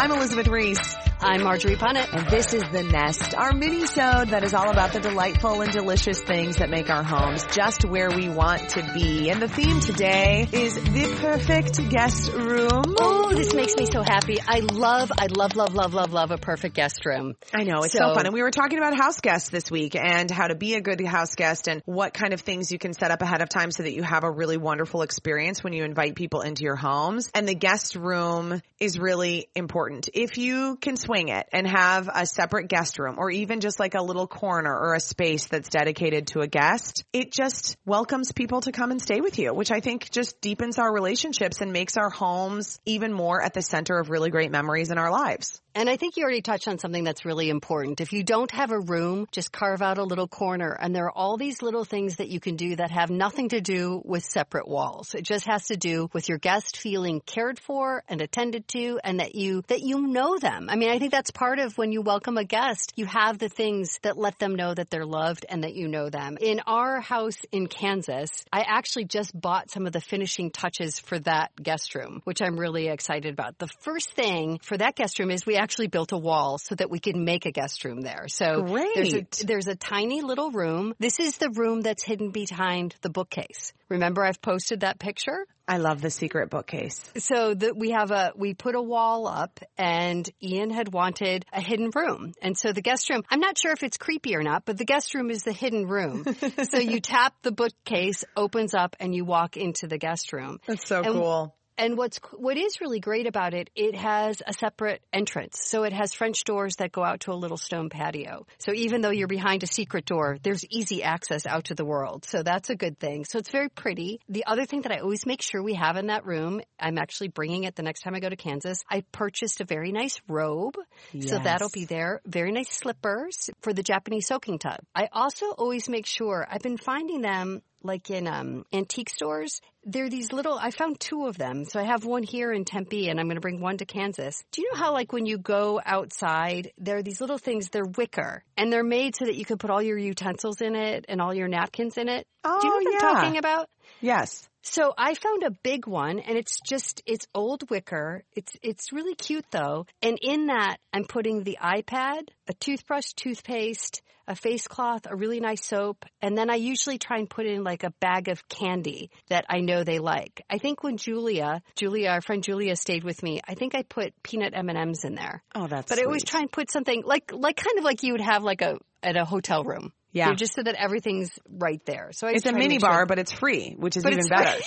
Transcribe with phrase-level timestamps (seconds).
[0.00, 1.07] I'm Elizabeth Reese.
[1.20, 2.12] I'm Marjorie Punnett.
[2.12, 6.22] And this is The Nest, our mini-sode that is all about the delightful and delicious
[6.22, 9.28] things that make our homes just where we want to be.
[9.28, 12.94] And the theme today is the perfect guest room.
[13.00, 14.38] Oh, this makes me so happy.
[14.46, 17.34] I love, I love, love, love, love, love a perfect guest room.
[17.52, 18.26] I know, it's so, so fun.
[18.26, 21.04] And we were talking about house guests this week and how to be a good
[21.04, 23.82] house guest and what kind of things you can set up ahead of time so
[23.82, 27.28] that you have a really wonderful experience when you invite people into your homes.
[27.34, 30.08] And the guest room is really important.
[30.14, 33.94] If you can swing it and have a separate guest room or even just like
[33.94, 38.60] a little corner or a space that's dedicated to a guest, it just welcomes people
[38.60, 41.96] to come and stay with you, which I think just deepens our relationships and makes
[41.96, 45.62] our homes even more at the center of really great memories in our lives.
[45.74, 48.00] And I think you already touched on something that's really important.
[48.00, 50.76] If you don't have a room, just carve out a little corner.
[50.78, 53.60] And there are all these little things that you can do that have nothing to
[53.60, 55.14] do with separate walls.
[55.14, 59.20] It just has to do with your guest feeling cared for and attended to and
[59.20, 60.68] that you, that you know them.
[60.68, 63.48] I mean, I think that's part of when you welcome a guest, you have the
[63.48, 66.38] things that let them know that they're loved and that you know them.
[66.40, 71.18] In our house in Kansas, I actually just bought some of the finishing touches for
[71.20, 73.58] that guest room, which I'm really excited about.
[73.58, 76.90] The first thing for that guest room is we actually built a wall so that
[76.90, 78.26] we could make a guest room there.
[78.28, 78.94] So Great.
[78.94, 80.94] there's a, there's a tiny little room.
[80.98, 83.72] This is the room that's hidden behind the bookcase.
[83.88, 85.46] Remember I've posted that picture?
[85.66, 86.98] I love the secret bookcase.
[87.18, 91.60] So that we have a, we put a wall up and Ian had wanted a
[91.60, 92.32] hidden room.
[92.40, 94.86] And so the guest room, I'm not sure if it's creepy or not, but the
[94.86, 96.24] guest room is the hidden room.
[96.70, 100.58] so you tap the bookcase, opens up and you walk into the guest room.
[100.66, 101.54] That's so and cool.
[101.78, 105.60] And what's what is really great about it, it has a separate entrance.
[105.62, 108.46] So it has French doors that go out to a little stone patio.
[108.58, 112.24] So even though you're behind a secret door, there's easy access out to the world.
[112.24, 113.24] So that's a good thing.
[113.24, 114.18] So it's very pretty.
[114.28, 117.28] The other thing that I always make sure we have in that room, I'm actually
[117.28, 118.82] bringing it the next time I go to Kansas.
[118.90, 120.76] I purchased a very nice robe.
[121.12, 121.30] Yes.
[121.30, 122.20] So that'll be there.
[122.26, 124.80] Very nice slippers for the Japanese soaking tub.
[124.96, 130.04] I also always make sure I've been finding them like in um, antique stores, there
[130.04, 131.64] are these little, I found two of them.
[131.64, 134.44] So I have one here in Tempe and I'm going to bring one to Kansas.
[134.52, 137.84] Do you know how like when you go outside, there are these little things, they're
[137.84, 141.20] wicker and they're made so that you can put all your utensils in it and
[141.20, 142.26] all your napkins in it.
[142.44, 143.08] Oh, Do you know what yeah.
[143.08, 143.68] I'm talking about?
[144.00, 144.48] Yes.
[144.70, 148.22] So I found a big one and it's just, it's old wicker.
[148.34, 149.86] It's, it's really cute though.
[150.02, 155.40] And in that, I'm putting the iPad, a toothbrush, toothpaste, a face cloth, a really
[155.40, 159.10] nice soap, and then I usually try and put in like a bag of candy
[159.28, 160.44] that I know they like.
[160.50, 164.12] I think when Julia, Julia, our friend Julia stayed with me, I think I put
[164.22, 165.42] peanut M&Ms in there.
[165.54, 168.12] Oh, that's But I always try and put something like, like kind of like you
[168.12, 169.92] would have like a, at a hotel room.
[170.12, 170.28] Yeah.
[170.28, 172.10] Know, just so that everything's right there.
[172.12, 174.24] So I It's a mini make sure- bar, but it's free, which is but even
[174.28, 174.58] better.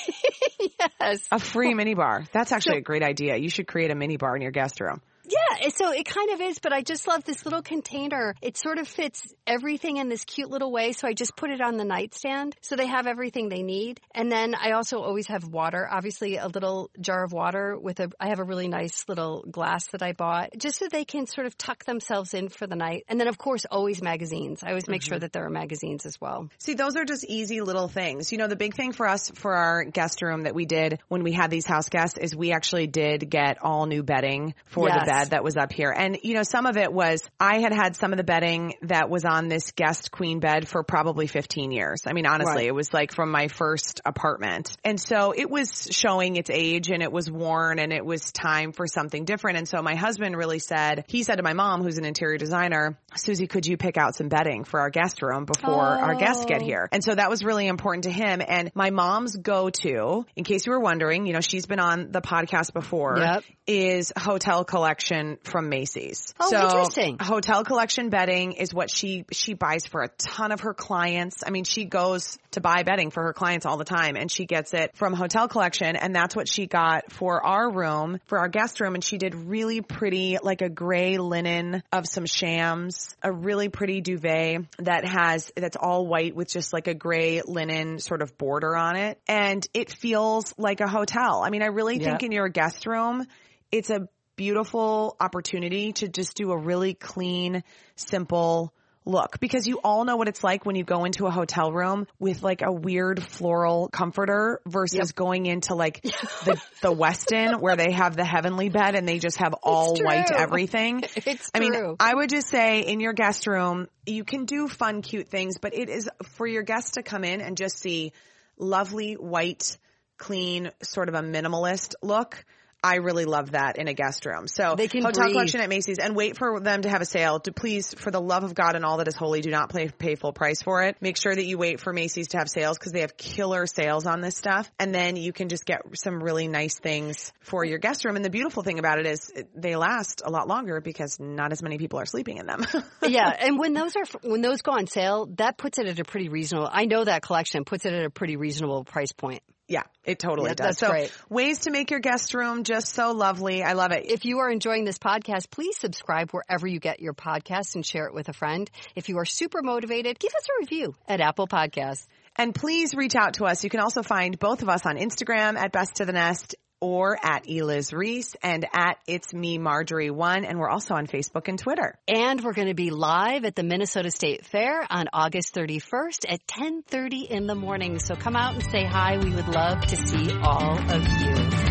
[1.00, 1.20] yes.
[1.32, 2.24] A free mini bar.
[2.32, 3.38] That's actually a great idea.
[3.38, 5.02] You should create a mini bar in your guest room.
[5.26, 8.36] Yeah, it- so it kind of is, but I just love this little container.
[8.42, 11.62] It sort of fits everything in this cute little way, so I just put it
[11.62, 14.00] on the nightstand so they have everything they need.
[14.14, 18.12] And then I also always have water, obviously a little jar of water with a
[18.20, 21.48] I have a really nice little glass that I bought just so they can sort
[21.48, 23.06] of tuck themselves in for the night.
[23.08, 24.64] And then of course always magazines.
[24.64, 25.22] I always make sure mm-hmm.
[25.22, 26.50] that there are magazines as well.
[26.60, 28.32] See, those are just easy little things.
[28.32, 31.24] You know, the big thing for us for our guest room that we did when
[31.24, 35.04] we had these house guests is we actually did get all new bedding for the
[35.06, 35.92] bed that was up here.
[35.96, 39.10] And, you know, some of it was, I had had some of the bedding that
[39.10, 42.02] was on this guest queen bed for probably 15 years.
[42.06, 42.68] I mean, honestly, Right.
[42.68, 44.76] it was like from my first apartment.
[44.84, 48.72] And so it was showing its age and it was worn and it was time
[48.72, 49.58] for something different.
[49.58, 52.98] And so my husband really said, he said to my mom, who's an interior designer,
[53.16, 56.62] Susie, could you pick out some bedding for our guest room before our guests get
[56.62, 56.66] Oh.
[56.66, 56.90] here?
[56.92, 58.42] And so that was really important to him.
[58.46, 62.22] And my mom's go-to, in case you were wondering, you know, she's been on the
[62.22, 63.44] podcast before, Yep.
[63.68, 66.34] is Hotel Collection collection from Macy's.
[66.40, 67.18] Oh, so interesting.
[67.20, 71.44] Hotel collection bedding is what she she buys for a ton of her clients.
[71.46, 74.46] I mean, she goes to buy bedding for her clients all the time and she
[74.46, 78.48] gets it from Hotel Collection and that's what she got for our room, for our
[78.48, 83.32] guest room and she did really pretty like a gray linen of some shams, a
[83.32, 88.22] really pretty duvet that has that's all white with just like a gray linen sort
[88.22, 91.42] of border on it and it feels like a hotel.
[91.44, 93.26] I mean, I really think in your guest room
[93.72, 97.64] it's a beautiful opportunity to just do a really clean,
[97.96, 98.74] simple
[99.06, 102.06] look because you all know what it's like when you go into a hotel room
[102.20, 107.92] with like a weird floral comforter versus going into like the the Westin where they
[107.92, 111.04] have the heavenly bed and they just have all white everything.
[111.24, 111.74] It's I mean.
[112.00, 115.74] I would just say in your guest room, you can do fun, cute things, but
[115.74, 118.12] it is for your guests to come in and just see
[118.58, 119.78] lovely, white,
[120.18, 122.44] clean, sort of a minimalist look.
[122.84, 124.48] I really love that in a guest room.
[124.48, 125.34] So They can hotel breathe.
[125.34, 127.40] collection at Macy's and wait for them to have a sale.
[127.42, 129.90] To please, for the love of God and all that is holy, do not pay,
[129.90, 130.98] pay full price for it.
[131.00, 134.08] Make sure that you wait for Macy's to have sales because they have killer sales
[134.08, 134.72] on this stuff.
[134.80, 138.16] And then you can just get some really nice things for your guest room.
[138.16, 141.62] And the beautiful thing about it is they last a lot longer because not as
[141.62, 142.66] many people are sleeping in them.
[143.08, 146.04] yeah, and when those are when those go on sale, that puts it at a
[146.04, 146.70] pretty reasonable.
[146.72, 149.44] I know that collection puts it at a pretty reasonable price point.
[149.72, 150.66] Yeah, it totally Yeah, does.
[150.66, 151.14] that's so great.
[151.30, 153.64] ways to make your guest room just so lovely.
[153.64, 154.06] I love it.
[154.12, 158.06] If you are enjoying this podcast, please subscribe wherever you get your podcasts and share
[158.08, 158.70] it with a friend.
[158.96, 162.06] If you are super motivated, give us a review at Apple Podcasts.
[162.36, 163.64] And please reach out to us.
[163.64, 167.18] You can also find both of us on Instagram at Best to the Nest or
[167.24, 170.44] at Eliz Reese and at It's Me Marjorie One.
[170.44, 171.98] And we're also on Facebook and Twitter.
[172.08, 176.46] And we're going to be live at the Minnesota State Fair on August 31st at
[176.48, 178.00] 10:30 in the morning.
[178.00, 179.18] So come out and say hi.
[179.18, 181.71] We would love to see all of you.